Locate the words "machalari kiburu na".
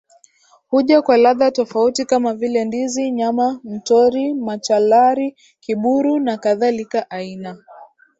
4.33-6.37